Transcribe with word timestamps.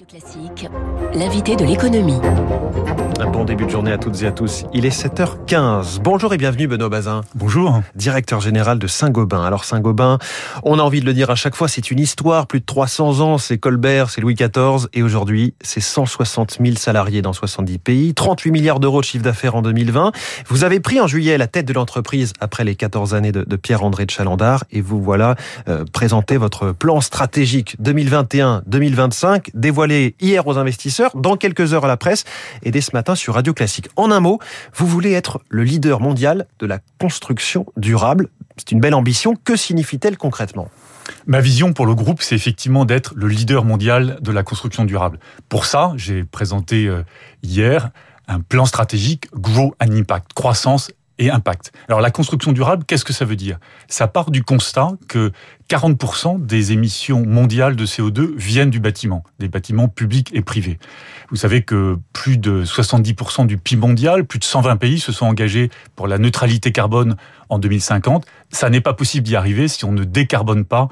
Radio 0.00 0.18
Classique, 0.18 0.68
l'invité 1.14 1.56
de 1.56 1.64
l'économie. 1.64 2.20
Un 3.18 3.26
bon 3.26 3.44
début 3.44 3.66
de 3.66 3.70
journée 3.70 3.92
à 3.92 3.98
toutes 3.98 4.22
et 4.22 4.26
à 4.26 4.32
tous. 4.32 4.64
Il 4.72 4.86
est 4.86 4.98
7h15. 4.98 5.98
Bonjour 6.00 6.32
et 6.32 6.38
bienvenue 6.38 6.66
Benoît 6.66 6.88
Bazin. 6.88 7.20
Bonjour. 7.34 7.82
Directeur 7.94 8.40
général 8.40 8.78
de 8.78 8.86
Saint-Gobain. 8.86 9.44
Alors 9.44 9.64
Saint-Gobain, 9.64 10.18
on 10.62 10.78
a 10.78 10.82
envie 10.82 11.00
de 11.00 11.04
le 11.04 11.12
dire 11.12 11.28
à 11.28 11.34
chaque 11.34 11.54
fois, 11.54 11.68
c'est 11.68 11.90
une 11.90 11.98
histoire. 11.98 12.46
Plus 12.46 12.60
de 12.60 12.64
300 12.64 13.20
ans, 13.20 13.36
c'est 13.36 13.58
Colbert, 13.58 14.08
c'est 14.08 14.22
Louis 14.22 14.36
XIV. 14.36 14.88
Et 14.94 15.02
aujourd'hui, 15.02 15.52
c'est 15.60 15.80
160 15.82 16.58
000 16.64 16.76
salariés 16.76 17.20
dans 17.20 17.34
70 17.34 17.78
pays, 17.78 18.14
38 18.14 18.52
milliards 18.52 18.80
d'euros 18.80 19.00
de 19.00 19.04
chiffre 19.04 19.24
d'affaires 19.24 19.54
en 19.54 19.60
2020. 19.60 20.12
Vous 20.48 20.64
avez 20.64 20.80
pris 20.80 20.98
en 20.98 21.06
juillet 21.06 21.36
la 21.36 21.46
tête 21.46 21.66
de 21.66 21.74
l'entreprise 21.74 22.32
après 22.40 22.64
les 22.64 22.74
14 22.74 23.12
années 23.12 23.32
de, 23.32 23.56
Pierre-André 23.56 24.06
de 24.06 24.10
Chalandard. 24.10 24.64
Et 24.70 24.80
vous 24.80 25.02
voilà 25.02 25.34
euh, 25.68 25.84
présenter 25.92 26.38
votre 26.38 26.72
plan 26.72 27.02
stratégique 27.02 27.76
2021-2025 27.82 29.50
dévoilé 29.52 29.89
hier 29.90 30.46
aux 30.46 30.58
investisseurs, 30.58 31.10
dans 31.14 31.36
quelques 31.36 31.74
heures 31.74 31.84
à 31.84 31.88
la 31.88 31.96
presse 31.96 32.24
et 32.62 32.70
dès 32.70 32.80
ce 32.80 32.90
matin 32.92 33.14
sur 33.14 33.34
Radio 33.34 33.52
Classique. 33.52 33.88
En 33.96 34.10
un 34.10 34.20
mot, 34.20 34.38
vous 34.74 34.86
voulez 34.86 35.12
être 35.12 35.40
le 35.48 35.62
leader 35.64 36.00
mondial 36.00 36.46
de 36.58 36.66
la 36.66 36.78
construction 36.98 37.66
durable. 37.76 38.28
C'est 38.56 38.72
une 38.72 38.80
belle 38.80 38.94
ambition. 38.94 39.34
Que 39.34 39.56
signifie-t-elle 39.56 40.16
concrètement? 40.16 40.68
Ma 41.26 41.40
vision 41.40 41.72
pour 41.72 41.86
le 41.86 41.94
groupe, 41.94 42.22
c'est 42.22 42.34
effectivement 42.36 42.84
d'être 42.84 43.12
le 43.16 43.26
leader 43.26 43.64
mondial 43.64 44.18
de 44.20 44.32
la 44.32 44.42
construction 44.42 44.84
durable. 44.84 45.18
Pour 45.48 45.64
ça, 45.64 45.92
j'ai 45.96 46.24
présenté 46.24 46.86
euh, 46.86 47.02
hier 47.42 47.90
un 48.28 48.40
plan 48.40 48.64
stratégique 48.64 49.28
Grow 49.34 49.74
and 49.80 49.90
Impact, 49.90 50.32
croissance 50.34 50.92
et 51.20 51.30
impact. 51.30 51.70
Alors 51.86 52.00
la 52.00 52.10
construction 52.10 52.50
durable, 52.50 52.84
qu'est-ce 52.84 53.04
que 53.04 53.12
ça 53.12 53.24
veut 53.24 53.36
dire? 53.36 53.58
Ça 53.86 54.08
part 54.08 54.32
du 54.32 54.42
constat 54.42 54.88
que 55.06 55.30
40% 55.68 56.44
des 56.44 56.72
émissions 56.72 57.24
mondiales 57.24 57.76
de 57.76 57.86
CO2 57.86 58.34
viennent 58.36 58.70
du 58.70 58.80
bâtiment, 58.80 59.22
des 59.38 59.48
bâtiments 59.48 59.86
publics 59.86 60.30
et 60.32 60.40
privés. 60.40 60.78
Vous 61.28 61.36
savez 61.36 61.62
que 61.62 61.98
plus 62.12 62.38
de 62.38 62.64
70% 62.64 63.46
du 63.46 63.58
PIB 63.58 63.80
mondial, 63.80 64.24
plus 64.24 64.40
de 64.40 64.44
120 64.44 64.76
pays 64.78 64.98
se 64.98 65.12
sont 65.12 65.26
engagés 65.26 65.70
pour 65.94 66.08
la 66.08 66.18
neutralité 66.18 66.72
carbone 66.72 67.16
en 67.50 67.58
2050. 67.58 68.26
Ça 68.50 68.70
n'est 68.70 68.80
pas 68.80 68.94
possible 68.94 69.24
d'y 69.24 69.36
arriver 69.36 69.68
si 69.68 69.84
on 69.84 69.92
ne 69.92 70.04
décarbone 70.04 70.64
pas 70.64 70.88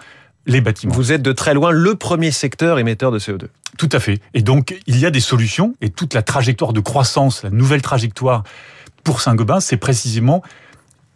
les 0.47 0.61
bâtiments. 0.61 0.95
Vous 0.95 1.13
êtes 1.13 1.23
de 1.23 1.33
très 1.33 1.55
loin 1.55 1.71
le 1.71 1.95
premier 1.95 2.31
secteur 2.31 2.79
émetteur 2.79 3.11
de 3.11 3.19
CO2. 3.19 3.47
Tout 3.77 3.89
à 3.93 4.01
fait. 4.01 4.21
Et 4.35 4.43
donc, 4.43 4.79
il 4.87 4.99
y 4.99 5.07
a 5.07 5.11
des 5.11 5.21
solutions 5.21 5.75
et 5.81 5.91
toute 5.91 6.15
la 6.15 6.23
trajectoire 6.23 6.73
de 6.73 6.81
croissance, 6.81 7.43
la 7.43 7.51
nouvelle 7.51 7.83
trajectoire 7.83 8.45
pour 9.09 9.23
Saint-Gobain, 9.23 9.59
c'est 9.59 9.79
précisément 9.79 10.43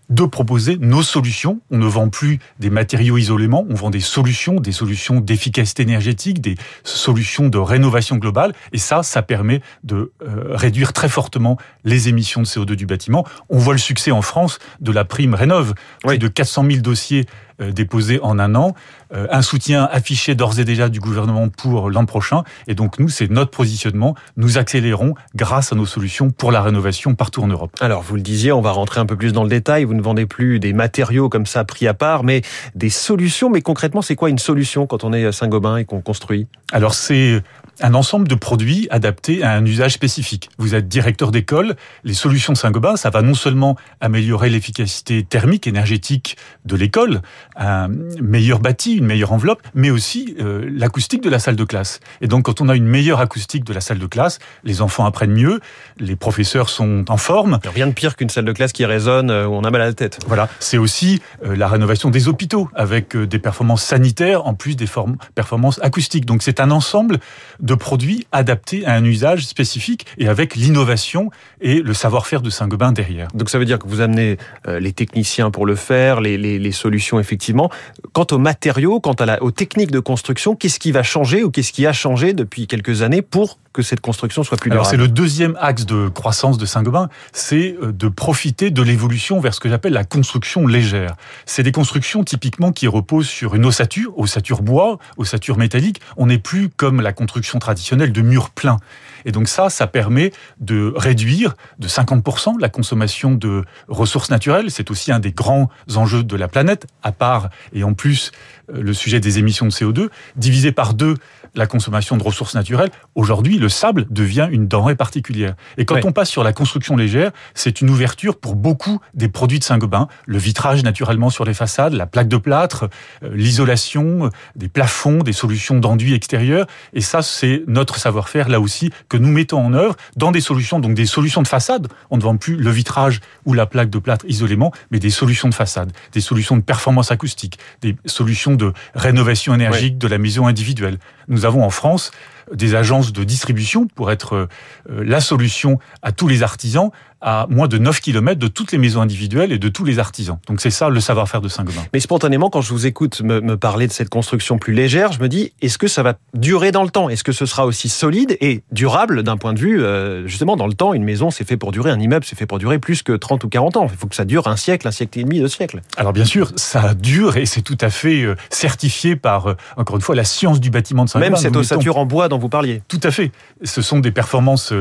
de 0.08 0.24
proposer 0.24 0.78
nos 0.80 1.02
solutions. 1.02 1.60
On 1.70 1.76
ne 1.76 1.84
vend 1.84 2.08
plus 2.08 2.38
des 2.58 2.70
matériaux 2.70 3.18
isolément, 3.18 3.66
on 3.68 3.74
vend 3.74 3.90
des 3.90 4.00
solutions, 4.00 4.54
des 4.54 4.72
solutions 4.72 5.20
d'efficacité 5.20 5.82
énergétique, 5.82 6.40
des 6.40 6.54
solutions 6.84 7.50
de 7.50 7.58
rénovation 7.58 8.16
globale. 8.16 8.54
Et 8.72 8.78
ça, 8.78 9.02
ça 9.02 9.20
permet 9.20 9.60
de 9.84 10.10
euh, 10.22 10.56
réduire 10.56 10.94
très 10.94 11.10
fortement 11.10 11.58
les 11.84 12.08
émissions 12.08 12.40
de 12.40 12.46
CO2 12.46 12.76
du 12.76 12.86
bâtiment. 12.86 13.26
On 13.50 13.58
voit 13.58 13.74
le 13.74 13.78
succès 13.78 14.10
en 14.10 14.22
France 14.22 14.58
de 14.80 14.90
la 14.90 15.04
prime 15.04 15.34
Rénov. 15.34 15.74
Plus 16.02 16.16
de 16.16 16.28
400 16.28 16.64
000 16.70 16.80
dossiers 16.80 17.26
euh, 17.60 17.72
déposé 17.72 18.20
en 18.22 18.38
un 18.38 18.54
an, 18.54 18.74
euh, 19.14 19.26
un 19.30 19.42
soutien 19.42 19.88
affiché 19.90 20.34
d'ores 20.34 20.58
et 20.58 20.64
déjà 20.64 20.88
du 20.88 21.00
gouvernement 21.00 21.48
pour 21.48 21.90
l'an 21.90 22.06
prochain. 22.06 22.44
Et 22.66 22.74
donc 22.74 22.98
nous, 22.98 23.08
c'est 23.08 23.30
notre 23.30 23.50
positionnement. 23.50 24.14
Nous 24.36 24.58
accélérons 24.58 25.14
grâce 25.34 25.72
à 25.72 25.76
nos 25.76 25.86
solutions 25.86 26.30
pour 26.30 26.52
la 26.52 26.62
rénovation 26.62 27.14
partout 27.14 27.42
en 27.42 27.48
Europe. 27.48 27.76
Alors 27.80 28.02
vous 28.02 28.16
le 28.16 28.22
disiez, 28.22 28.52
on 28.52 28.60
va 28.60 28.72
rentrer 28.72 29.00
un 29.00 29.06
peu 29.06 29.16
plus 29.16 29.32
dans 29.32 29.42
le 29.42 29.50
détail. 29.50 29.84
Vous 29.84 29.94
ne 29.94 30.02
vendez 30.02 30.26
plus 30.26 30.60
des 30.60 30.72
matériaux 30.72 31.28
comme 31.28 31.46
ça 31.46 31.64
pris 31.64 31.86
à 31.86 31.94
part, 31.94 32.24
mais 32.24 32.42
des 32.74 32.90
solutions. 32.90 33.50
Mais 33.50 33.62
concrètement, 33.62 34.02
c'est 34.02 34.16
quoi 34.16 34.30
une 34.30 34.38
solution 34.38 34.86
quand 34.86 35.04
on 35.04 35.12
est 35.12 35.30
Saint-Gobain 35.32 35.76
et 35.76 35.84
qu'on 35.84 36.00
construit? 36.00 36.46
Alors 36.72 36.94
c'est 36.94 37.42
un 37.80 37.94
ensemble 37.94 38.28
de 38.28 38.34
produits 38.34 38.86
adaptés 38.90 39.42
à 39.42 39.52
un 39.52 39.64
usage 39.64 39.92
spécifique. 39.92 40.50
Vous 40.58 40.74
êtes 40.74 40.88
directeur 40.88 41.30
d'école, 41.30 41.76
les 42.04 42.14
solutions 42.14 42.54
Saint-Gobain, 42.54 42.96
ça 42.96 43.10
va 43.10 43.22
non 43.22 43.34
seulement 43.34 43.76
améliorer 44.00 44.50
l'efficacité 44.50 45.22
thermique, 45.24 45.66
énergétique 45.66 46.36
de 46.64 46.76
l'école, 46.76 47.22
un 47.56 47.88
meilleur 48.20 48.60
bâti, 48.60 48.96
une 48.96 49.06
meilleure 49.06 49.32
enveloppe, 49.32 49.62
mais 49.74 49.90
aussi 49.90 50.36
euh, 50.40 50.68
l'acoustique 50.72 51.22
de 51.22 51.30
la 51.30 51.38
salle 51.38 51.56
de 51.56 51.64
classe. 51.64 52.00
Et 52.20 52.28
donc 52.28 52.44
quand 52.44 52.60
on 52.60 52.68
a 52.68 52.76
une 52.76 52.86
meilleure 52.86 53.20
acoustique 53.20 53.64
de 53.64 53.72
la 53.72 53.80
salle 53.80 53.98
de 53.98 54.06
classe, 54.06 54.38
les 54.64 54.82
enfants 54.82 55.04
apprennent 55.04 55.32
mieux, 55.32 55.60
les 55.98 56.16
professeurs 56.16 56.68
sont 56.68 57.04
en 57.08 57.16
forme. 57.16 57.58
Rien 57.74 57.86
de 57.86 57.92
pire 57.92 58.16
qu'une 58.16 58.30
salle 58.30 58.44
de 58.44 58.52
classe 58.52 58.72
qui 58.72 58.84
résonne 58.84 59.30
euh, 59.30 59.46
où 59.46 59.54
on 59.54 59.64
a 59.64 59.70
mal 59.70 59.82
à 59.82 59.86
la 59.86 59.94
tête. 59.94 60.18
Voilà, 60.26 60.48
c'est 60.60 60.78
aussi 60.78 61.20
euh, 61.44 61.56
la 61.56 61.68
rénovation 61.68 62.10
des 62.10 62.28
hôpitaux 62.28 62.68
avec 62.74 63.16
des 63.16 63.38
performances 63.38 63.82
sanitaires 63.82 64.46
en 64.46 64.54
plus 64.54 64.76
des 64.76 64.86
performances 65.34 65.80
acoustiques. 65.82 66.26
Donc 66.26 66.42
c'est 66.42 66.60
un 66.60 66.70
ensemble 66.70 67.18
de 67.62 67.74
produits 67.74 68.26
adaptés 68.32 68.84
à 68.84 68.94
un 68.94 69.04
usage 69.04 69.46
spécifique 69.46 70.06
et 70.18 70.28
avec 70.28 70.56
l'innovation 70.56 71.30
et 71.60 71.80
le 71.80 71.94
savoir-faire 71.94 72.42
de 72.42 72.50
Saint-Gobain 72.50 72.92
derrière. 72.92 73.28
Donc 73.34 73.48
ça 73.48 73.58
veut 73.58 73.64
dire 73.64 73.78
que 73.78 73.88
vous 73.88 74.00
amenez 74.00 74.36
euh, 74.66 74.80
les 74.80 74.92
techniciens 74.92 75.50
pour 75.50 75.64
le 75.64 75.76
faire, 75.76 76.20
les, 76.20 76.72
solutions 76.72 77.20
effectivement. 77.20 77.70
Quant 78.12 78.26
aux 78.30 78.38
matériaux, 78.38 78.98
quant 78.98 79.14
aux 79.40 79.50
techniques 79.50 79.90
de 79.90 80.00
construction, 80.00 80.56
qu'est-ce 80.56 80.80
qui 80.80 80.90
va 80.90 81.02
changer 81.02 81.44
ou 81.44 81.50
qu'est-ce 81.50 81.72
qui 81.72 81.86
a 81.86 81.92
changé 81.92 82.32
depuis 82.32 82.66
quelques 82.66 83.02
années 83.02 83.22
pour 83.22 83.58
que 83.72 83.82
cette 83.82 84.00
construction 84.00 84.42
soit 84.42 84.56
plus 84.56 84.70
durable 84.70 84.86
Alors 84.86 84.90
c'est 84.90 84.96
le 84.96 85.08
deuxième 85.08 85.56
axe 85.60 85.86
de 85.86 86.08
croissance 86.08 86.58
de 86.58 86.66
Saint-Gobain, 86.66 87.08
c'est 87.32 87.76
euh, 87.82 87.92
de 87.92 88.08
profiter 88.08 88.70
de 88.70 88.82
l'évolution 88.82 89.40
vers 89.40 89.54
ce 89.54 89.60
que 89.60 89.68
j'appelle 89.68 89.92
la 89.92 90.04
construction 90.04 90.66
légère. 90.66 91.14
C'est 91.46 91.62
des 91.62 91.72
constructions 91.72 92.24
typiquement 92.24 92.72
qui 92.72 92.86
reposent 92.86 93.28
sur 93.28 93.54
une 93.54 93.64
ossature, 93.64 94.18
ossature 94.18 94.62
bois, 94.62 94.98
ossature 95.16 95.56
métallique. 95.56 96.00
On 96.16 96.26
n'est 96.26 96.38
plus 96.38 96.68
comme 96.68 97.00
la 97.00 97.12
construction 97.12 97.58
traditionnelle 97.58 98.12
de 98.12 98.22
murs 98.22 98.50
pleins. 98.50 98.78
Et 99.24 99.32
donc 99.32 99.48
ça, 99.48 99.70
ça 99.70 99.86
permet 99.86 100.32
de 100.60 100.92
réduire 100.96 101.54
de 101.78 101.88
50% 101.88 102.60
la 102.60 102.68
consommation 102.68 103.32
de 103.32 103.64
ressources 103.88 104.30
naturelles. 104.30 104.70
C'est 104.70 104.90
aussi 104.90 105.12
un 105.12 105.20
des 105.20 105.32
grands 105.32 105.68
enjeux 105.94 106.24
de 106.24 106.36
la 106.36 106.48
planète, 106.48 106.86
à 107.02 107.12
part 107.12 107.50
et 107.72 107.84
en 107.84 107.94
plus 107.94 108.32
euh, 108.70 108.82
le 108.82 108.94
sujet 108.94 109.20
des 109.20 109.38
émissions 109.38 109.66
de 109.66 109.72
CO2, 109.72 110.08
divisé 110.36 110.72
par 110.72 110.94
deux 110.94 111.16
la 111.54 111.66
consommation 111.66 112.16
de 112.16 112.22
ressources 112.22 112.54
naturelles. 112.54 112.90
Aujourd'hui, 113.14 113.58
le 113.58 113.68
sable 113.68 114.06
devient 114.10 114.48
une 114.50 114.68
denrée 114.68 114.96
particulière. 114.96 115.54
Et 115.76 115.84
quand 115.84 116.04
on 116.04 116.12
passe 116.12 116.30
sur 116.30 116.44
la 116.44 116.52
construction 116.52 116.96
légère, 116.96 117.30
c'est 117.54 117.80
une 117.80 117.90
ouverture 117.90 118.38
pour 118.38 118.54
beaucoup 118.54 119.00
des 119.14 119.28
produits 119.28 119.58
de 119.58 119.64
Saint-Gobain. 119.64 120.08
Le 120.26 120.38
vitrage 120.38 120.82
naturellement 120.82 121.30
sur 121.30 121.44
les 121.44 121.54
façades, 121.54 121.92
la 121.92 122.06
plaque 122.06 122.28
de 122.28 122.36
plâtre, 122.36 122.88
euh, 123.22 123.34
l'isolation, 123.34 124.26
euh, 124.26 124.28
des 124.56 124.68
plafonds, 124.68 125.18
des 125.18 125.32
solutions 125.32 125.78
d'enduit 125.78 126.14
extérieur. 126.14 126.66
Et 126.94 127.00
ça, 127.00 127.22
c'est 127.22 127.64
notre 127.66 127.98
savoir-faire 127.98 128.48
là 128.48 128.60
aussi 128.60 128.90
que 129.12 129.18
nous 129.18 129.28
mettons 129.30 129.62
en 129.62 129.74
œuvre 129.74 129.94
dans 130.16 130.32
des 130.32 130.40
solutions, 130.40 130.80
donc 130.80 130.94
des 130.94 131.04
solutions 131.04 131.42
de 131.42 131.48
façade. 131.48 131.86
On 132.10 132.16
ne 132.16 132.22
vend 132.22 132.38
plus 132.38 132.56
le 132.56 132.70
vitrage 132.70 133.20
ou 133.44 133.52
la 133.52 133.66
plaque 133.66 133.90
de 133.90 133.98
plâtre 133.98 134.24
isolément, 134.26 134.72
mais 134.90 134.98
des 134.98 135.10
solutions 135.10 135.50
de 135.50 135.54
façade, 135.54 135.92
des 136.12 136.22
solutions 136.22 136.56
de 136.56 136.62
performance 136.62 137.12
acoustique, 137.12 137.58
des 137.82 137.94
solutions 138.06 138.54
de 138.54 138.72
rénovation 138.94 139.54
énergique 139.54 139.98
de 139.98 140.08
la 140.08 140.16
maison 140.16 140.46
individuelle. 140.46 140.96
Nous 141.32 141.46
avons 141.46 141.64
en 141.64 141.70
France 141.70 142.10
des 142.52 142.74
agences 142.74 143.12
de 143.12 143.24
distribution 143.24 143.86
pour 143.86 144.10
être 144.10 144.34
euh, 144.34 144.46
la 144.88 145.20
solution 145.20 145.78
à 146.02 146.12
tous 146.12 146.28
les 146.28 146.42
artisans 146.42 146.90
à 147.22 147.46
moins 147.48 147.68
de 147.68 147.78
9 147.78 148.00
km 148.00 148.38
de 148.38 148.48
toutes 148.48 148.72
les 148.72 148.78
maisons 148.78 149.00
individuelles 149.00 149.52
et 149.52 149.58
de 149.58 149.68
tous 149.68 149.84
les 149.84 149.98
artisans. 149.98 150.38
Donc 150.48 150.60
c'est 150.60 150.70
ça 150.70 150.88
le 150.88 151.00
savoir-faire 151.00 151.40
de 151.40 151.48
Saint-Gobain. 151.48 151.82
Mais 151.92 152.00
spontanément, 152.00 152.50
quand 152.50 152.60
je 152.60 152.72
vous 152.72 152.86
écoute 152.86 153.22
me, 153.22 153.56
parler 153.56 153.86
de 153.86 153.92
cette 153.92 154.08
construction 154.08 154.58
plus 154.58 154.72
légère, 154.72 155.12
je 155.12 155.20
me 155.20 155.28
dis, 155.28 155.52
est-ce 155.62 155.78
que 155.78 155.86
ça 155.86 156.02
va 156.02 156.14
durer 156.34 156.72
dans 156.72 156.82
le 156.82 156.90
temps? 156.90 157.08
Est-ce 157.08 157.22
que 157.22 157.32
ce 157.32 157.46
sera 157.46 157.64
aussi 157.64 157.88
solide 157.88 158.36
et 158.40 158.62
durable 158.72 159.22
d'un 159.22 159.36
point 159.36 159.52
de 159.52 159.60
vue, 159.60 159.82
euh, 159.82 160.26
justement, 160.26 160.56
dans 160.56 160.66
le 160.66 160.74
temps 160.74 160.94
Une 160.94 161.04
maison, 161.04 161.30
c'est 161.30 161.46
fait 161.46 161.56
pour 161.56 161.70
durer, 161.70 161.90
un 161.90 162.00
immeuble, 162.00 162.24
c'est 162.24 162.36
fait 162.36 162.46
pour 162.46 162.58
durer 162.58 162.80
plus 162.80 163.04
que 163.04 163.12
30 163.12 163.44
ou 163.44 163.48
40 163.48 163.76
ans? 163.76 163.86
Il 163.88 163.96
faut 163.96 164.08
que 164.08 164.16
ça 164.16 164.24
dure 164.24 164.48
un 164.48 164.56
siècle, 164.56 164.88
un 164.88 164.90
siècle 164.90 165.20
et 165.20 165.22
demi, 165.22 165.38
deux 165.38 165.48
siècles. 165.48 165.80
Alors 165.96 166.12
bien 166.12 166.24
sûr, 166.24 166.50
ça 166.56 166.94
dure 166.94 167.36
et 167.36 167.46
c'est 167.46 167.62
tout 167.62 167.78
à 167.80 167.90
fait 167.90 168.22
euh, 168.22 168.34
certifié 168.50 169.14
par, 169.14 169.54
encore 169.76 169.94
une 169.94 170.02
fois, 170.02 170.16
la 170.16 170.24
science 170.24 170.58
du 170.58 170.70
bâtiment 170.70 171.04
de 171.04 171.10
Saint-Gobain. 171.10 171.21
Même 171.30 171.36
cette 171.36 171.56
ossature 171.56 171.96
en 171.98 172.06
bois 172.06 172.28
dont 172.28 172.38
vous 172.38 172.48
parliez. 172.48 172.82
Tout 172.88 173.00
à 173.02 173.10
fait. 173.10 173.32
Ce 173.64 173.82
sont 173.82 174.00
des 174.00 174.10
performances 174.12 174.72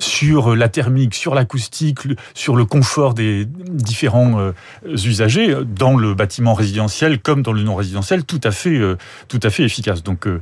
sur 0.00 0.56
la 0.56 0.68
thermique, 0.68 1.14
sur 1.14 1.34
l'acoustique, 1.34 2.00
sur 2.34 2.56
le 2.56 2.64
confort 2.64 3.14
des 3.14 3.46
différents 3.46 4.40
euh, 4.40 4.52
usagers 4.84 5.54
dans 5.64 5.96
le 5.96 6.14
bâtiment 6.14 6.54
résidentiel 6.54 7.20
comme 7.20 7.42
dans 7.42 7.52
le 7.52 7.62
non 7.62 7.74
résidentiel, 7.74 8.24
tout 8.24 8.40
à 8.42 8.50
fait, 8.50 8.76
euh, 8.76 8.96
tout 9.28 9.40
à 9.42 9.50
fait 9.50 9.62
efficace. 9.62 10.02
Donc, 10.02 10.26
euh, 10.26 10.40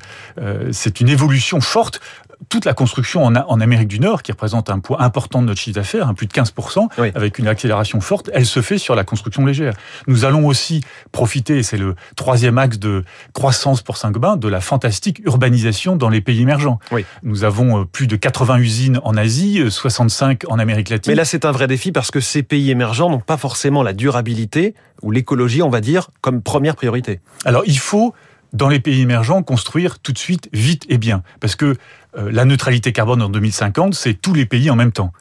c'est 0.73 1.00
une 1.00 1.08
évolution 1.08 1.61
forte 1.61 2.00
toute 2.49 2.65
la 2.65 2.75
construction 2.75 3.25
en, 3.25 3.35
en, 3.35 3.61
Amérique 3.61 3.89
du 3.89 4.00
Nord, 4.00 4.23
qui 4.23 4.33
représente 4.33 4.71
un 4.71 4.79
poids 4.79 5.03
important 5.03 5.43
de 5.43 5.47
notre 5.47 5.61
chiffre 5.61 5.75
d'affaires, 5.75 6.09
un 6.09 6.15
plus 6.15 6.27
de 6.27 6.33
15%, 6.33 6.89
avec 7.15 7.39
une 7.39 7.49
accélération 7.49 8.00
forte, 8.00 8.31
elle 8.33 8.47
se 8.47 8.62
fait 8.62 8.79
sur 8.79 8.95
la 8.95 9.05
construction 9.05 9.45
légère. 9.45 9.75
Nous 10.06 10.25
allons 10.25 10.47
aussi 10.47 10.83
profiter, 11.12 11.59
et 11.59 11.62
c'est 11.62 11.77
le 11.77 11.95
troisième 12.17 12.59
axe 12.59 12.79
de 12.79 13.05
croissance 13.33 13.83
pour 13.83 13.97
Saint-Gobain, 13.97 14.37
de 14.37 14.49
la 14.49 14.61
fantastique 14.61 15.21
urbanisation 15.25 15.97
dans 15.97 16.09
les 16.09 16.21
pays 16.21 16.41
émergents. 16.43 16.79
Nous 17.23 17.45
avons 17.45 17.81
euh, 17.81 17.85
plus 17.85 18.06
de 18.06 18.17
80 18.17 18.59
usines 18.59 19.00
en 19.05 19.17
Asie, 19.17 19.62
65 19.69 20.45
euh, 20.45 20.49
en 20.50 20.59
Amérique 20.59 20.89
latine. 20.89 21.12
Mais 21.12 21.17
là, 21.17 21.25
c'est 21.25 21.45
un 21.45 21.53
vrai 21.53 21.67
défi 21.67 21.93
parce 21.93 22.11
que 22.11 22.21
ces 22.21 22.43
pays 22.43 22.71
émergents 22.71 23.11
n'ont 23.11 23.21
pas 23.21 23.37
forcément 23.37 23.83
la 23.83 23.93
durabilité 23.93 24.75
ou 25.03 25.11
l'écologie, 25.11 25.62
on 25.62 25.71
va 25.71 25.81
dire, 25.81 26.11
comme 26.21 26.43
première 26.43 26.77
priorité. 26.77 27.21
Alors, 27.45 27.62
il 27.67 27.79
faut 27.79 28.15
dans 28.53 28.69
les 28.69 28.81
pays 28.81 29.03
émergents 29.03 29.43
construire 29.43 29.99
tout 29.99 30.12
de 30.12 30.19
suite, 30.19 30.49
vite 30.53 30.87
et 30.89 30.99
bien. 30.99 31.23
Parce 31.41 31.55
que 31.55 31.77
la 32.19 32.44
neutralité 32.44 32.93
carbone 32.93 33.23
en 33.23 33.29
2050, 33.29 33.94
c'est 33.94 34.15
tous 34.15 34.35
les 34.35 34.47
pays 34.47 34.70
en 34.70 34.76
même 34.76 34.93
temps. 34.93 35.12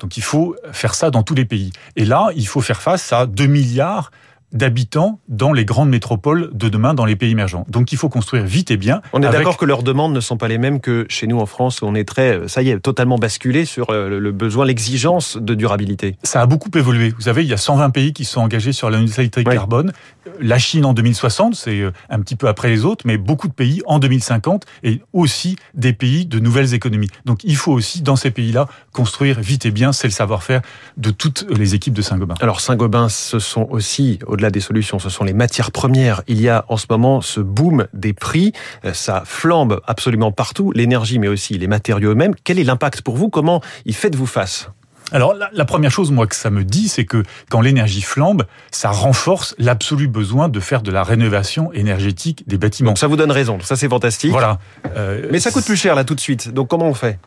Donc 0.00 0.16
il 0.16 0.22
faut 0.22 0.56
faire 0.72 0.94
ça 0.94 1.10
dans 1.10 1.22
tous 1.22 1.34
les 1.34 1.44
pays. 1.44 1.72
Et 1.96 2.04
là, 2.04 2.28
il 2.36 2.46
faut 2.46 2.60
faire 2.60 2.82
face 2.82 3.12
à 3.12 3.26
2 3.26 3.46
milliards 3.46 4.10
d'habitants 4.54 5.18
dans 5.28 5.52
les 5.52 5.64
grandes 5.64 5.90
métropoles 5.90 6.50
de 6.52 6.68
demain, 6.68 6.94
dans 6.94 7.04
les 7.04 7.16
pays 7.16 7.32
émergents. 7.32 7.66
Donc 7.68 7.92
il 7.92 7.98
faut 7.98 8.08
construire 8.08 8.44
vite 8.44 8.70
et 8.70 8.76
bien. 8.76 9.02
On 9.12 9.20
est 9.20 9.28
d'accord 9.28 9.56
que 9.56 9.64
leurs 9.64 9.82
demandes 9.82 10.14
ne 10.14 10.20
sont 10.20 10.36
pas 10.36 10.48
les 10.48 10.58
mêmes 10.58 10.80
que 10.80 11.06
chez 11.08 11.26
nous 11.26 11.40
en 11.40 11.46
France, 11.46 11.82
où 11.82 11.86
on 11.86 11.94
est 11.94 12.08
très, 12.08 12.46
ça 12.46 12.62
y 12.62 12.70
est, 12.70 12.78
totalement 12.78 13.18
basculé 13.18 13.64
sur 13.64 13.90
euh, 13.90 14.20
le 14.20 14.32
besoin, 14.32 14.64
l'exigence 14.64 15.36
de 15.36 15.54
durabilité. 15.54 16.16
Ça 16.22 16.40
a 16.40 16.46
beaucoup 16.46 16.70
évolué. 16.76 17.10
Vous 17.10 17.22
savez, 17.22 17.42
il 17.42 17.48
y 17.48 17.52
a 17.52 17.58
120 17.58 17.90
pays 17.90 18.12
qui 18.12 18.24
sont 18.24 18.40
engagés 18.40 18.72
sur 18.72 18.90
la 18.90 19.00
neutralité 19.00 19.42
carbone. 19.42 19.92
La 20.40 20.58
Chine 20.58 20.84
en 20.84 20.92
2060, 20.92 21.54
c'est 21.54 21.80
euh, 21.80 21.92
un 22.08 22.20
petit 22.20 22.36
peu 22.36 22.48
après 22.48 22.68
les 22.68 22.84
autres, 22.84 23.04
mais 23.06 23.18
beaucoup 23.18 23.48
de 23.48 23.52
pays 23.52 23.82
en 23.86 23.98
2050 23.98 24.64
et 24.82 25.00
aussi 25.12 25.56
des 25.74 25.92
pays 25.92 26.26
de 26.26 26.38
nouvelles 26.38 26.74
économies. 26.74 27.10
Donc 27.24 27.44
il 27.44 27.56
faut 27.56 27.72
aussi, 27.72 28.02
dans 28.02 28.16
ces 28.16 28.30
pays-là, 28.30 28.68
construire 28.92 29.40
vite 29.40 29.66
et 29.66 29.70
bien. 29.70 29.92
C'est 29.92 30.08
le 30.08 30.12
savoir-faire 30.12 30.62
de 30.96 31.10
toutes 31.10 31.46
les 31.50 31.74
équipes 31.74 31.94
de 31.94 32.02
Saint-Gobain. 32.02 32.34
Alors 32.40 32.60
Saint-Gobain, 32.60 33.08
ce 33.08 33.38
sont 33.38 33.66
aussi, 33.70 34.18
au-delà 34.26 34.50
des 34.50 34.60
solutions, 34.60 34.98
ce 34.98 35.10
sont 35.10 35.24
les 35.24 35.34
matières 35.34 35.72
premières. 35.72 36.22
Il 36.26 36.40
y 36.40 36.48
a 36.48 36.64
en 36.68 36.76
ce 36.76 36.86
moment 36.88 37.20
ce 37.20 37.40
boom 37.40 37.86
des 37.92 38.12
prix, 38.12 38.52
euh, 38.84 38.92
ça 38.92 39.22
flambe 39.24 39.80
absolument 39.86 40.32
partout, 40.32 40.72
l'énergie 40.72 41.18
mais 41.18 41.28
aussi 41.28 41.58
les 41.58 41.66
matériaux 41.66 42.10
eux-mêmes. 42.10 42.34
Quel 42.44 42.58
est 42.58 42.64
l'impact 42.64 43.02
pour 43.02 43.16
vous? 43.16 43.28
Comment 43.28 43.60
y 43.86 43.92
faites-vous 43.92 44.26
face? 44.26 44.70
Alors 45.12 45.34
la, 45.34 45.64
première 45.64 45.90
chose, 45.90 46.10
moi, 46.10 46.26
que 46.26 46.34
ça 46.34 46.50
me 46.50 46.64
dit, 46.64 46.88
c'est 46.88 47.04
que 47.04 47.22
quand 47.50 47.60
l'énergie 47.60 48.02
flambe, 48.02 48.44
ça 48.70 48.90
renforce 48.90 49.54
l'absolu 49.58 50.08
besoin 50.08 50.48
de 50.48 50.60
faire 50.60 50.82
de 50.82 50.90
la 50.90 51.02
rénovation 51.02 51.72
énergétique 51.72 52.44
des 52.46 52.58
bâtiments. 52.58 52.90
Donc 52.90 52.98
ça 52.98 53.06
vous 53.06 53.16
donne 53.16 53.30
raison, 53.30 53.58
ça 53.60 53.76
c'est 53.76 53.88
fantastique. 53.88 54.30
Voilà. 54.30 54.58
Euh, 54.96 55.28
mais 55.30 55.40
ça 55.40 55.50
coûte 55.50 55.64
plus 55.64 55.76
cher 55.76 55.94
là 55.94 56.04
tout 56.04 56.14
de 56.14 56.20
suite. 56.20 56.52
Donc 56.52 56.68
comment 56.68 56.86
on 56.86 56.94
fait? 56.94 57.18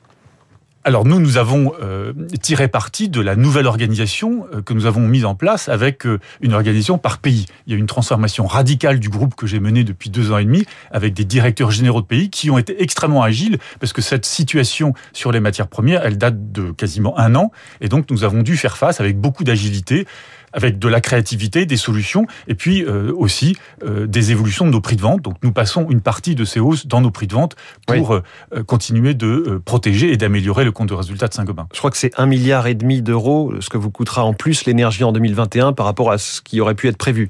Alors 0.88 1.04
nous, 1.04 1.20
nous 1.20 1.38
avons 1.38 1.74
euh, 1.84 2.14
tiré 2.42 2.70
parti 2.70 3.10
de 3.10 3.20
la 3.20 3.36
nouvelle 3.36 3.68
organisation 3.68 4.48
euh, 4.54 4.62
que 4.62 4.74
nous 4.74 4.86
avons 4.86 5.02
mise 5.02 5.26
en 5.26 5.36
place 5.36 5.68
avec 5.68 6.08
euh, 6.08 6.18
une 6.40 6.54
organisation 6.54 6.98
par 6.98 7.18
pays. 7.18 7.46
Il 7.66 7.74
y 7.74 7.76
a 7.76 7.78
une 7.78 7.88
transformation 7.88 8.48
radicale 8.48 8.98
du 8.98 9.10
groupe 9.10 9.36
que 9.36 9.48
j'ai 9.48 9.60
mené 9.60 9.84
depuis 9.84 10.10
deux 10.10 10.32
ans 10.32 10.38
et 10.38 10.46
demi 10.46 10.64
avec 10.90 11.14
des 11.14 11.26
directeurs 11.26 11.72
généraux 11.72 12.00
de 12.00 12.06
pays 12.06 12.30
qui 12.30 12.50
ont 12.50 12.58
été 12.58 12.82
extrêmement 12.82 13.22
agiles 13.22 13.58
parce 13.82 13.92
que 13.92 14.02
cette 14.02 14.26
situation 14.26 14.94
sur 15.12 15.34
les 15.34 15.42
matières 15.42 15.68
premières, 15.68 16.06
elle 16.06 16.18
date 16.18 16.54
de 16.54 16.72
quasiment 16.72 17.20
un 17.20 17.36
an 17.36 17.52
et 17.82 17.90
donc 17.90 18.10
nous 18.10 18.24
avons 18.24 18.42
dû 18.42 18.56
faire 18.56 18.78
face 18.78 19.02
avec 19.02 19.20
beaucoup 19.20 19.44
d'agilité 19.44 20.08
avec 20.54 20.80
de 20.80 20.88
la 20.88 21.02
créativité, 21.02 21.66
des 21.66 21.78
solutions, 21.78 22.26
et 22.48 22.56
puis 22.56 22.84
euh, 22.84 23.14
aussi 23.16 23.58
euh, 23.84 24.08
des 24.08 24.32
évolutions 24.32 24.66
de 24.66 24.72
nos 24.72 24.82
prix 24.82 24.96
de 24.96 25.02
vente. 25.02 25.22
Donc 25.22 25.36
nous 25.44 25.52
passons 25.52 25.88
une 25.90 26.02
partie 26.02 26.36
de 26.36 26.46
ces 26.46 26.60
hausses 26.60 26.88
dans 26.88 27.02
nos 27.02 27.12
prix 27.12 27.28
de 27.28 27.34
vente 27.34 27.56
pour 27.86 28.14
euh, 28.14 28.24
continuer 28.66 29.14
de 29.14 29.62
protéger 29.66 30.12
et 30.12 30.18
d'améliorer 30.18 30.64
le 30.64 30.72
compte 30.72 30.90
de 30.90 30.94
résultat 30.94 31.28
de 31.28 31.34
Saint-Gobain. 31.34 31.68
Je 31.74 31.80
crois 31.80 31.92
que 31.92 31.98
c'est 31.98 32.18
un 32.18 32.26
milliard 32.26 32.68
et 32.68 32.76
demi 32.76 33.02
d'euros, 33.02 33.54
ce 33.60 33.70
que 33.70 33.78
vous 33.78 33.92
coûtera 33.92 34.24
en 34.24 34.34
plus 34.34 34.66
l'énergie 34.66 35.04
en 35.04 35.12
2021 35.12 35.74
par 35.74 35.86
rapport 35.86 36.12
à 36.12 36.18
ce 36.18 36.42
qui 36.42 36.60
aurait 36.62 36.76
pu 36.76 36.88
être 36.88 36.98
prévu. 36.98 37.30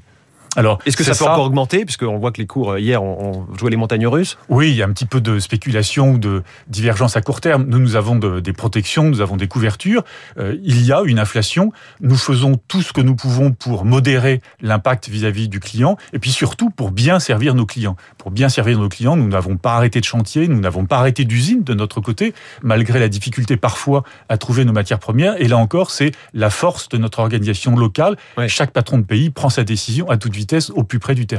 Alors, 0.58 0.80
est-ce 0.86 0.96
que 0.96 1.04
ça 1.04 1.14
peut 1.14 1.30
encore 1.30 1.44
augmenter 1.44 1.84
puisqu'on 1.84 2.18
voit 2.18 2.32
que 2.32 2.40
les 2.40 2.46
cours 2.48 2.72
euh, 2.72 2.80
hier 2.80 3.00
ont, 3.00 3.46
joué 3.56 3.70
les 3.70 3.76
montagnes 3.76 4.08
russes 4.08 4.36
Oui, 4.48 4.70
il 4.70 4.74
y 4.74 4.82
a 4.82 4.86
un 4.86 4.92
petit 4.92 5.06
peu 5.06 5.20
de 5.20 5.38
spéculation 5.38 6.10
ou 6.14 6.18
de 6.18 6.42
divergence 6.66 7.16
à 7.16 7.20
court 7.20 7.40
terme. 7.40 7.66
Nous, 7.68 7.78
nous 7.78 7.94
avons 7.94 8.16
des 8.16 8.52
protections, 8.52 9.04
nous 9.04 9.20
avons 9.20 9.36
des 9.36 9.46
couvertures. 9.46 10.02
Euh, 10.36 10.56
il 10.64 10.84
y 10.84 10.92
a 10.92 11.02
une 11.04 11.20
inflation. 11.20 11.72
Nous 12.00 12.16
faisons 12.16 12.58
tout 12.66 12.82
ce 12.82 12.92
que 12.92 13.00
nous 13.00 13.14
pouvons 13.14 13.52
pour 13.52 13.84
modérer 13.84 14.40
l'impact 14.60 15.08
vis-à-vis 15.08 15.48
du 15.48 15.60
client 15.60 15.96
et 16.12 16.18
puis 16.18 16.32
surtout 16.32 16.70
pour 16.70 16.90
bien 16.90 17.20
servir 17.20 17.54
nos 17.54 17.64
clients. 17.64 17.94
Pour 18.16 18.32
bien 18.32 18.48
servir 18.48 18.80
nos 18.80 18.88
clients, 18.88 19.14
nous 19.14 19.28
n'avons 19.28 19.58
pas 19.58 19.76
arrêté 19.76 20.00
de 20.00 20.04
chantier, 20.04 20.48
nous 20.48 20.58
n'avons 20.58 20.86
pas 20.86 20.98
arrêté 20.98 21.24
d'usine 21.24 21.62
de 21.62 21.74
notre 21.74 22.00
côté, 22.00 22.34
malgré 22.62 22.98
la 22.98 23.08
difficulté 23.08 23.56
parfois 23.56 24.02
à 24.28 24.36
trouver 24.38 24.64
nos 24.64 24.72
matières 24.72 24.98
premières. 24.98 25.40
Et 25.40 25.46
là 25.46 25.56
encore, 25.56 25.92
c'est 25.92 26.10
la 26.34 26.50
force 26.50 26.88
de 26.88 26.98
notre 26.98 27.20
organisation 27.20 27.76
locale. 27.76 28.16
Chaque 28.48 28.72
patron 28.72 28.98
de 28.98 29.04
pays 29.04 29.30
prend 29.30 29.50
sa 29.50 29.62
décision 29.62 30.10
à 30.10 30.16
toute 30.16 30.34
vitesse 30.34 30.47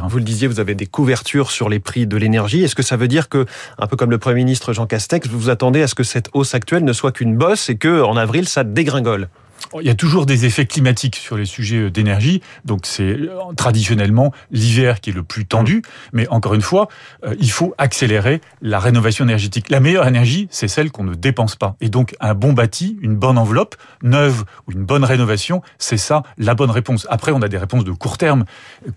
Vous 0.09 0.17
le 0.17 0.23
disiez, 0.23 0.47
vous 0.47 0.59
avez 0.59 0.75
des 0.75 0.85
couvertures 0.85 1.51
sur 1.51 1.69
les 1.69 1.79
prix 1.79 2.07
de 2.07 2.17
l'énergie. 2.17 2.63
Est-ce 2.63 2.75
que 2.75 2.83
ça 2.83 2.97
veut 2.97 3.07
dire 3.07 3.29
que, 3.29 3.45
un 3.77 3.87
peu 3.87 3.95
comme 3.95 4.11
le 4.11 4.17
Premier 4.17 4.35
ministre 4.35 4.73
Jean 4.73 4.85
Castex, 4.85 5.27
vous 5.27 5.39
vous 5.39 5.49
attendez 5.49 5.81
à 5.81 5.87
ce 5.87 5.95
que 5.95 6.03
cette 6.03 6.29
hausse 6.33 6.53
actuelle 6.53 6.83
ne 6.83 6.93
soit 6.93 7.11
qu'une 7.11 7.35
bosse 7.35 7.69
et 7.69 7.77
que 7.77 8.01
en 8.01 8.17
avril 8.17 8.47
ça 8.47 8.63
dégringole? 8.63 9.29
Il 9.79 9.85
y 9.85 9.89
a 9.89 9.95
toujours 9.95 10.25
des 10.25 10.45
effets 10.45 10.65
climatiques 10.65 11.15
sur 11.15 11.37
les 11.37 11.45
sujets 11.45 11.89
d'énergie, 11.91 12.41
donc 12.65 12.81
c'est 12.85 13.03
euh, 13.03 13.29
traditionnellement 13.55 14.33
l'hiver 14.51 15.01
qui 15.01 15.11
est 15.11 15.13
le 15.13 15.23
plus 15.23 15.45
tendu, 15.45 15.81
mais 16.13 16.27
encore 16.29 16.53
une 16.53 16.61
fois, 16.61 16.87
euh, 17.25 17.35
il 17.39 17.51
faut 17.51 17.73
accélérer 17.77 18.41
la 18.61 18.79
rénovation 18.79 19.25
énergétique. 19.25 19.69
La 19.69 19.79
meilleure 19.79 20.07
énergie, 20.07 20.47
c'est 20.51 20.67
celle 20.67 20.91
qu'on 20.91 21.03
ne 21.03 21.13
dépense 21.13 21.55
pas. 21.55 21.75
Et 21.81 21.89
donc 21.89 22.15
un 22.19 22.33
bon 22.33 22.53
bâti, 22.53 22.97
une 23.01 23.15
bonne 23.15 23.37
enveloppe, 23.37 23.75
neuve 24.03 24.45
ou 24.67 24.71
une 24.71 24.83
bonne 24.83 25.03
rénovation, 25.03 25.61
c'est 25.77 25.97
ça 25.97 26.23
la 26.37 26.55
bonne 26.55 26.71
réponse. 26.71 27.07
Après, 27.09 27.31
on 27.31 27.41
a 27.41 27.47
des 27.47 27.57
réponses 27.57 27.83
de 27.83 27.91
court 27.91 28.17
terme, 28.17 28.45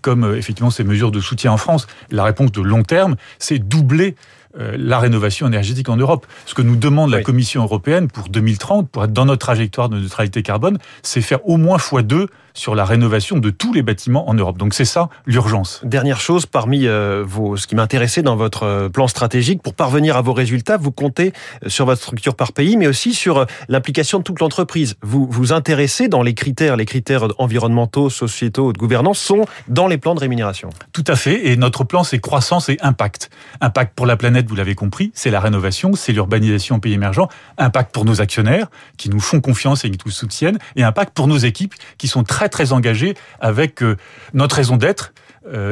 comme 0.01 0.23
euh, 0.23 0.37
effectivement 0.37 0.71
ces 0.71 0.83
mesures 0.83 1.11
de 1.11 1.19
soutien 1.19 1.51
en 1.51 1.57
France. 1.57 1.87
La 2.09 2.23
réponse 2.23 2.51
de 2.51 2.61
long 2.61 2.83
terme, 2.83 3.15
c'est 3.39 3.59
doubler 3.59 4.15
euh, 4.15 4.42
la 4.55 4.99
rénovation 4.99 5.47
énergétique 5.47 5.89
en 5.89 5.97
Europe. 5.97 6.27
Ce 6.45 6.53
que 6.53 6.61
nous 6.61 6.75
demande 6.75 7.11
la 7.11 7.21
Commission 7.21 7.63
européenne 7.63 8.07
pour 8.07 8.29
2030, 8.29 8.89
pour 8.89 9.03
être 9.03 9.13
dans 9.13 9.25
notre 9.25 9.39
trajectoire 9.39 9.89
de 9.89 9.97
neutralité 9.97 10.43
carbone, 10.43 10.77
c'est 11.01 11.21
faire 11.21 11.47
au 11.47 11.57
moins 11.57 11.77
x2 11.77 12.27
sur 12.53 12.75
la 12.75 12.85
rénovation 12.85 13.37
de 13.37 13.49
tous 13.49 13.73
les 13.73 13.81
bâtiments 13.81 14.29
en 14.29 14.33
Europe. 14.33 14.57
Donc 14.57 14.73
c'est 14.73 14.85
ça 14.85 15.09
l'urgence. 15.25 15.81
Dernière 15.83 16.19
chose, 16.19 16.45
parmi 16.45 16.87
euh, 16.87 17.23
vos, 17.25 17.57
ce 17.57 17.67
qui 17.67 17.75
m'intéressait 17.75 18.21
dans 18.21 18.35
votre 18.35 18.63
euh, 18.63 18.89
plan 18.89 19.07
stratégique, 19.07 19.61
pour 19.61 19.73
parvenir 19.73 20.17
à 20.17 20.21
vos 20.21 20.33
résultats, 20.33 20.77
vous 20.77 20.91
comptez 20.91 21.33
euh, 21.63 21.69
sur 21.69 21.85
votre 21.85 22.01
structure 22.01 22.35
par 22.35 22.53
pays, 22.53 22.77
mais 22.77 22.87
aussi 22.87 23.13
sur 23.13 23.45
l'implication 23.69 24.19
de 24.19 24.23
toute 24.23 24.39
l'entreprise. 24.39 24.95
Vous 25.01 25.27
vous 25.29 25.53
intéressez 25.53 26.07
dans 26.07 26.21
les 26.21 26.33
critères, 26.33 26.77
les 26.77 26.85
critères 26.85 27.27
environnementaux, 27.39 28.09
sociétaux, 28.09 28.73
de 28.73 28.77
gouvernance 28.77 29.19
sont 29.19 29.45
dans 29.67 29.87
les 29.87 29.97
plans 29.97 30.15
de 30.15 30.19
rémunération. 30.19 30.69
Tout 30.91 31.03
à 31.07 31.15
fait. 31.15 31.47
Et 31.47 31.57
notre 31.57 31.83
plan, 31.83 32.03
c'est 32.03 32.19
croissance 32.19 32.69
et 32.69 32.77
impact. 32.81 33.29
Impact 33.61 33.93
pour 33.95 34.05
la 34.05 34.17
planète, 34.17 34.47
vous 34.47 34.55
l'avez 34.55 34.75
compris, 34.75 35.11
c'est 35.13 35.31
la 35.31 35.39
rénovation, 35.39 35.93
c'est 35.95 36.13
l'urbanisation 36.13 36.75
en 36.75 36.79
pays 36.79 36.93
émergents. 36.93 37.29
Impact 37.57 37.93
pour 37.93 38.05
nos 38.05 38.21
actionnaires, 38.21 38.67
qui 38.97 39.09
nous 39.09 39.19
font 39.19 39.41
confiance 39.41 39.85
et 39.85 39.91
qui 39.91 39.99
nous 40.05 40.11
soutiennent. 40.11 40.59
Et 40.75 40.83
impact 40.83 41.13
pour 41.13 41.27
nos 41.27 41.37
équipes, 41.37 41.73
qui 41.97 42.07
sont 42.07 42.23
très 42.23 42.42
très 42.49 42.71
engagé 42.71 43.15
avec 43.39 43.83
euh, 43.83 43.97
notre 44.33 44.55
raison 44.55 44.77
d'être 44.77 45.12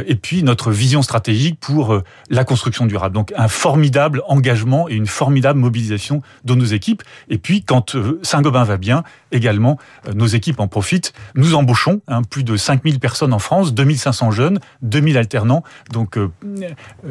et 0.06 0.16
puis 0.16 0.44
notre 0.44 0.72
vision 0.72 1.02
stratégique 1.02 1.60
pour 1.60 1.94
euh, 1.94 2.04
la 2.30 2.44
construction 2.44 2.86
durable. 2.86 3.16
Donc 3.16 3.34
un 3.38 3.48
formidable 3.48 4.22
engagement 4.28 4.90
et 4.90 4.96
une 4.96 5.08
formidable 5.08 5.60
mobilisation 5.60 6.22
de 6.44 6.56
nos 6.56 6.66
équipes. 6.66 7.04
Et 7.30 7.38
puis 7.38 7.64
quand 7.64 7.96
Saint-Gobain 8.22 8.64
va 8.64 8.78
bien, 8.78 9.04
également, 9.32 9.78
nos 10.14 10.28
équipes 10.28 10.60
en 10.60 10.68
profitent. 10.68 11.14
Nous 11.36 11.56
embauchons 11.56 12.02
hein, 12.08 12.22
plus 12.24 12.44
de 12.44 12.58
5000 12.58 13.00
personnes 13.00 13.34
en 13.34 13.40
France, 13.40 13.74
2500 13.74 14.32
jeunes, 14.32 14.60
2000 14.82 15.18
alternants. 15.18 15.64
Donc 15.92 16.18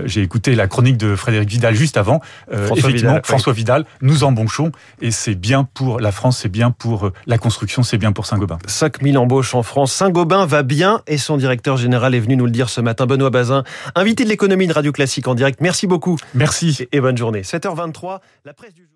j'ai 0.05 0.23
écouté 0.23 0.55
la 0.55 0.67
chronique 0.67 0.97
de 0.97 1.17
Frédéric 1.17 1.49
Vidal 1.49 1.75
juste 1.75 1.97
avant. 1.97 2.21
François 2.51 2.77
Effectivement, 2.77 3.13
Vidal, 3.13 3.25
François 3.25 3.53
Vidal, 3.53 3.85
nous 4.03 4.25
embauchons 4.25 4.73
et 5.01 5.11
c'est 5.11 5.35
bien 5.35 5.65
pour 5.65 6.01
la 6.01 6.13
France, 6.13 6.39
c'est 6.39 6.49
bien 6.49 6.71
pour 6.71 7.11
la 7.27 7.39
construction, 7.39 7.83
c'est 7.83 7.99
bien 7.99 8.13
pour 8.13 8.27
Saint-Gobain. 8.27 8.59
5000 8.67 9.17
embauches 9.19 9.55
en 9.55 9.63
France. 9.63 9.93
Saint-Gobain 9.93 10.45
va 10.47 10.63
bien 10.63 11.01
et 11.07 11.19
son 11.19 11.37
directeur 11.37 11.77
général 11.77 12.15
est 12.15 12.21
venu 12.21 12.37
nous 12.37 12.50
le 12.51 12.55
dire 12.55 12.69
ce 12.69 12.81
matin. 12.81 13.07
Benoît 13.07 13.31
Bazin, 13.31 13.65
invité 13.95 14.25
de 14.25 14.29
l'économie 14.29 14.67
de 14.67 14.73
Radio 14.73 14.93
Classique 14.93 15.27
en 15.29 15.35
direct. 15.35 15.61
Merci 15.61 15.87
beaucoup. 15.87 16.17
Merci. 16.35 16.87
Et 16.93 17.01
bonne 17.01 17.17
journée. 17.17 17.43
7h23, 17.43 18.21
la 18.45 18.53
presse 18.53 18.75
du 18.75 18.83
jour. 18.83 18.91